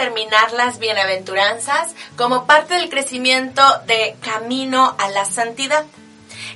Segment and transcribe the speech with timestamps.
[0.00, 5.84] terminar las bienaventuranzas como parte del crecimiento de camino a la santidad.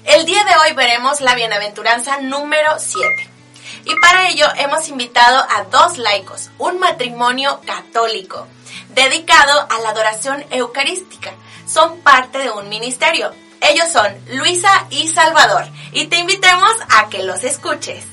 [0.04, 3.06] El día de hoy veremos la bienaventuranza número 7.
[3.84, 8.46] Y para ello hemos invitado a dos laicos, un matrimonio católico,
[8.94, 11.34] dedicado a la adoración eucarística.
[11.66, 13.30] Son parte de un ministerio.
[13.60, 15.66] Ellos son Luisa y Salvador.
[15.92, 18.06] Y te invitemos a que los escuches.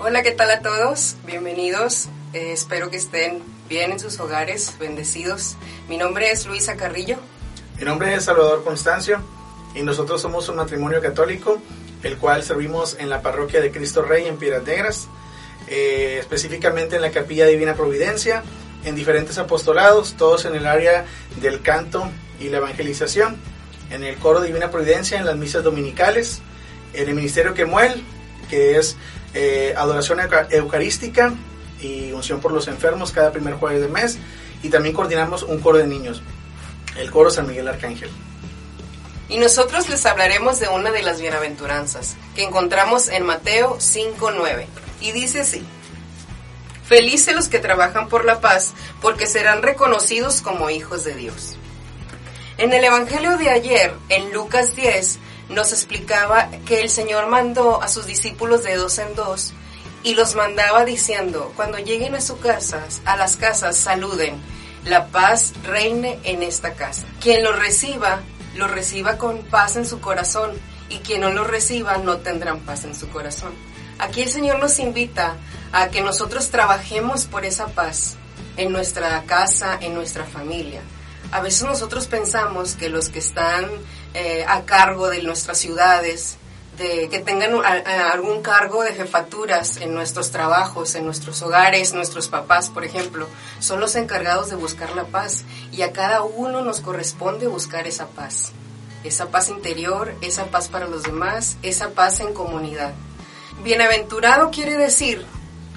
[0.00, 1.14] Hola, ¿qué tal a todos?
[1.22, 2.08] Bienvenidos.
[2.34, 5.56] Eh, espero que estén bien en sus hogares, bendecidos.
[5.88, 7.16] Mi nombre es Luisa Carrillo.
[7.78, 9.20] Mi nombre es Salvador Constancio
[9.72, 11.62] y nosotros somos un matrimonio católico,
[12.02, 15.08] el cual servimos en la parroquia de Cristo Rey en Piedras Negras,
[15.68, 18.42] eh, específicamente en la Capilla Divina Providencia,
[18.84, 21.04] en diferentes apostolados, todos en el área
[21.40, 23.36] del canto y la evangelización,
[23.92, 26.42] en el coro Divina Providencia, en las misas dominicales,
[26.94, 28.02] en el Ministerio Quemuel,
[28.50, 28.96] que es
[29.34, 30.18] eh, adoración
[30.50, 31.32] eucarística
[32.14, 34.18] unción por los enfermos cada primer jueves de mes,
[34.62, 36.22] y también coordinamos un coro de niños,
[36.96, 38.10] el coro San Miguel Arcángel.
[39.28, 44.66] Y nosotros les hablaremos de una de las bienaventuranzas que encontramos en Mateo 5.9.
[45.00, 45.64] Y dice así,
[46.86, 51.56] Felices los que trabajan por la paz, porque serán reconocidos como hijos de Dios.
[52.58, 55.18] En el Evangelio de ayer, en Lucas 10,
[55.48, 59.54] nos explicaba que el Señor mandó a sus discípulos de dos en dos
[60.04, 64.36] y los mandaba diciendo, cuando lleguen a sus casas, a las casas, saluden,
[64.84, 67.06] la paz reine en esta casa.
[67.20, 68.20] Quien lo reciba,
[68.54, 70.52] lo reciba con paz en su corazón
[70.90, 73.54] y quien no lo reciba no tendrán paz en su corazón.
[73.98, 75.36] Aquí el Señor nos invita
[75.72, 78.16] a que nosotros trabajemos por esa paz
[78.58, 80.82] en nuestra casa, en nuestra familia.
[81.32, 83.70] A veces nosotros pensamos que los que están
[84.12, 86.36] eh, a cargo de nuestras ciudades,
[86.78, 87.52] de que tengan
[88.12, 93.28] algún cargo de jefaturas en nuestros trabajos, en nuestros hogares, nuestros papás, por ejemplo,
[93.60, 98.08] son los encargados de buscar la paz y a cada uno nos corresponde buscar esa
[98.08, 98.52] paz,
[99.04, 102.92] esa paz interior, esa paz para los demás, esa paz en comunidad.
[103.62, 105.24] Bienaventurado quiere decir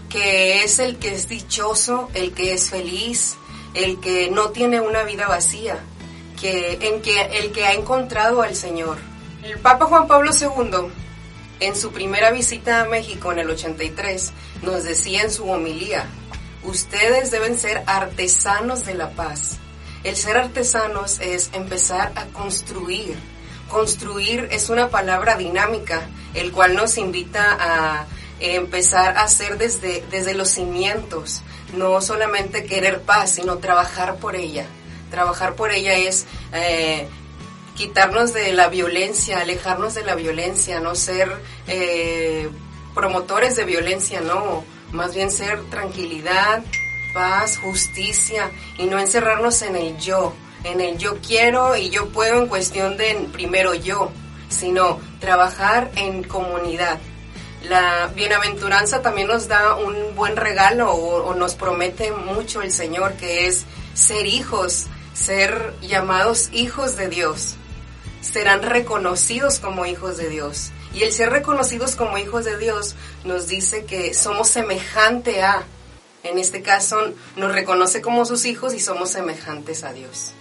[0.10, 3.36] que es el que es dichoso, el que es feliz,
[3.76, 5.78] el que no tiene una vida vacía,
[6.42, 8.98] que en que el que ha encontrado al Señor
[9.44, 10.92] el Papa Juan Pablo II,
[11.60, 14.32] en su primera visita a México en el 83,
[14.62, 16.06] nos decía en su homilía,
[16.64, 19.58] ustedes deben ser artesanos de la paz.
[20.04, 23.18] El ser artesanos es empezar a construir.
[23.70, 28.06] Construir es una palabra dinámica, el cual nos invita a
[28.40, 31.42] empezar a hacer desde, desde los cimientos,
[31.76, 34.66] no solamente querer paz, sino trabajar por ella.
[35.10, 37.08] Trabajar por ella es eh,
[37.78, 41.32] quitarnos de la violencia, alejarnos de la violencia, no ser
[41.68, 42.50] eh,
[42.96, 46.64] promotores de violencia, no, más bien ser tranquilidad,
[47.14, 48.50] paz, justicia
[48.80, 50.34] y no encerrarnos en el yo,
[50.64, 54.12] en el yo quiero y yo puedo en cuestión de primero yo,
[54.50, 56.98] sino trabajar en comunidad.
[57.70, 63.46] La bienaventuranza también nos da un buen regalo o nos promete mucho el Señor, que
[63.46, 67.58] es ser hijos, ser llamados hijos de Dios
[68.32, 70.72] serán reconocidos como hijos de Dios.
[70.94, 75.64] Y el ser reconocidos como hijos de Dios nos dice que somos semejante a,
[76.24, 80.34] en este caso nos reconoce como sus hijos y somos semejantes a Dios.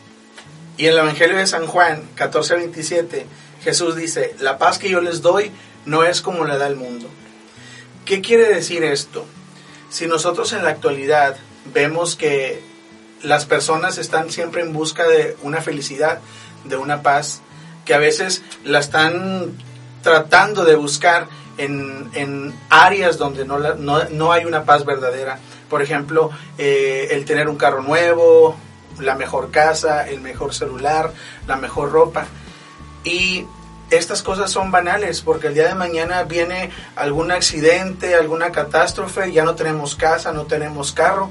[0.76, 3.24] Y en el Evangelio de San Juan 14:27
[3.62, 5.50] Jesús dice, la paz que yo les doy
[5.86, 7.08] no es como la da el mundo.
[8.04, 9.26] ¿Qué quiere decir esto?
[9.90, 11.36] Si nosotros en la actualidad
[11.72, 12.62] vemos que
[13.22, 16.20] las personas están siempre en busca de una felicidad,
[16.64, 17.40] de una paz,
[17.86, 19.52] que a veces la están
[20.02, 25.38] tratando de buscar en, áreas donde no, no, hay una paz verdadera.
[25.70, 28.56] Por ejemplo, eh, el tener un carro nuevo,
[28.98, 31.12] la mejor casa, el mejor celular,
[31.46, 32.26] la mejor ropa.
[33.04, 33.46] Y
[33.90, 39.44] estas cosas son banales porque el día de mañana viene algún accidente, alguna catástrofe, ya
[39.44, 41.30] no tenemos casa, no tenemos carro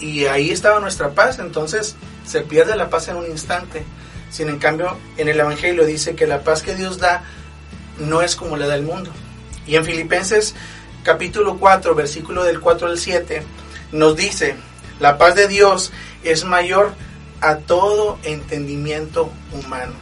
[0.00, 3.84] y ahí estaba nuestra paz, entonces se pierde la paz en un instante.
[4.30, 7.22] Sin en cambio, en el Evangelio dice que la paz que Dios da
[7.98, 9.10] no es como la da el mundo.
[9.66, 10.54] Y en Filipenses
[11.02, 13.42] capítulo 4, versículo del 4 al 7,
[13.92, 14.56] nos dice,
[15.00, 15.92] la paz de Dios
[16.24, 16.92] es mayor
[17.40, 19.94] a todo entendimiento humano.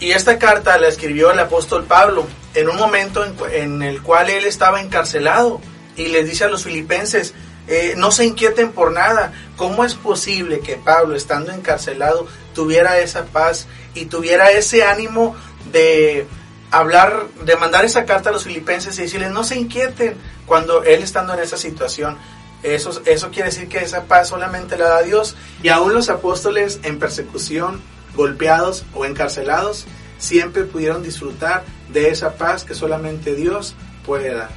[0.00, 4.44] Y esta carta la escribió el apóstol Pablo en un momento en, el cual él
[4.44, 5.60] estaba encarcelado
[5.96, 7.34] y les dice a los filipenses,
[7.68, 9.32] eh, no se inquieten por nada.
[9.56, 15.36] ¿Cómo es posible que Pablo, estando encarcelado, tuviera esa paz y tuviera ese ánimo
[15.72, 16.26] de
[16.70, 20.16] hablar, de mandar esa carta a los filipenses y decirles, no se inquieten
[20.46, 22.18] cuando él estando en esa situación?
[22.62, 25.36] Eso, eso quiere decir que esa paz solamente la da Dios.
[25.62, 27.80] Y aún los apóstoles en persecución,
[28.14, 29.86] golpeados o encarcelados,
[30.18, 33.74] siempre pudieron disfrutar de esa paz que solamente Dios
[34.06, 34.50] puede dar.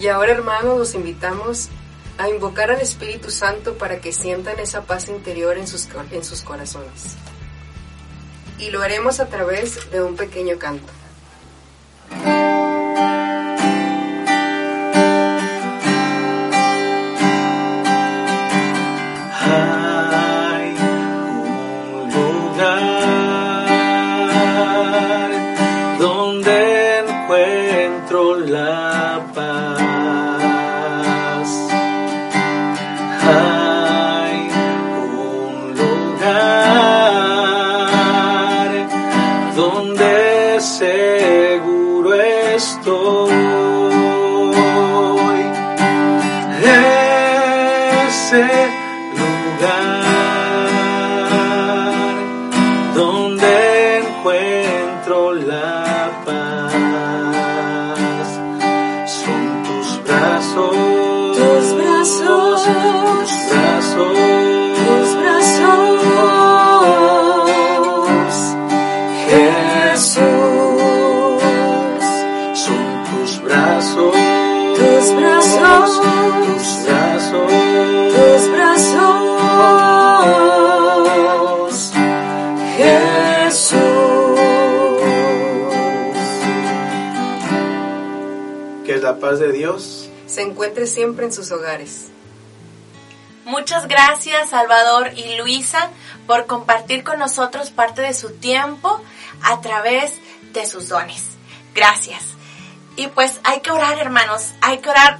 [0.00, 1.68] Y ahora hermanos, los invitamos
[2.18, 6.42] a invocar al Espíritu Santo para que sientan esa paz interior en sus, en sus
[6.42, 7.16] corazones.
[8.58, 10.92] Y lo haremos a través de un pequeño canto.
[39.56, 43.65] donde seguro estoy.
[89.34, 92.06] De Dios se encuentre siempre en sus hogares.
[93.44, 95.90] Muchas gracias Salvador y Luisa
[96.26, 99.00] por compartir con nosotros parte de su tiempo
[99.42, 100.12] a través
[100.52, 101.24] de sus dones.
[101.74, 102.35] Gracias.
[102.96, 105.18] Y pues hay que orar hermanos, hay que orar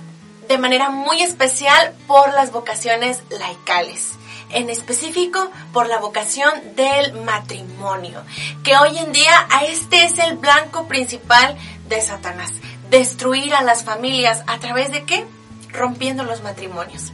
[0.49, 4.13] de manera muy especial por las vocaciones laicales.
[4.51, 8.23] En específico por la vocación del matrimonio,
[8.63, 11.57] que hoy en día a este es el blanco principal
[11.89, 12.53] de Satanás.
[12.89, 14.43] Destruir a las familias.
[14.47, 15.27] A través de qué?
[15.73, 17.13] Rompiendo los matrimonios.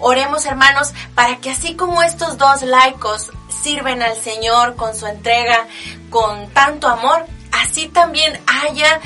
[0.00, 3.30] Oremos hermanos para que así como estos dos laicos
[3.62, 5.66] sirven al Señor con su entrega,
[6.10, 9.00] con tanto amor, así también haya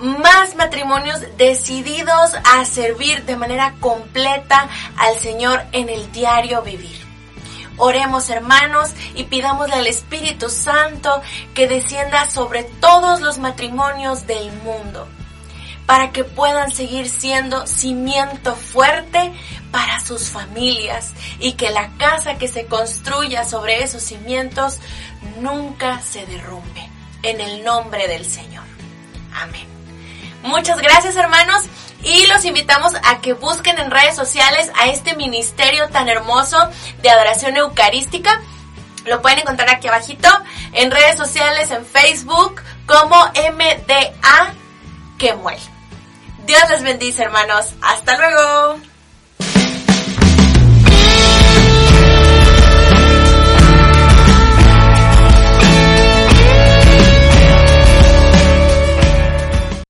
[0.00, 7.06] más matrimonios decididos a servir de manera completa al Señor en el diario vivir.
[7.78, 11.22] Oremos hermanos y pidámosle al Espíritu Santo
[11.54, 15.06] que descienda sobre todos los matrimonios del mundo
[15.86, 19.32] para que puedan seguir siendo cimiento fuerte
[19.70, 24.80] para sus familias y que la casa que se construya sobre esos cimientos
[25.40, 26.90] nunca se derrumbe.
[27.22, 28.64] En el nombre del Señor.
[29.34, 29.75] Amén.
[30.46, 31.64] Muchas gracias hermanos
[32.04, 36.56] y los invitamos a que busquen en redes sociales a este ministerio tan hermoso
[37.02, 38.40] de adoración eucarística.
[39.06, 40.28] Lo pueden encontrar aquí abajito
[40.72, 44.54] en redes sociales, en Facebook como MDA
[45.18, 45.58] Kemuel.
[46.44, 47.74] Dios les bendice, hermanos.
[47.82, 48.95] Hasta luego.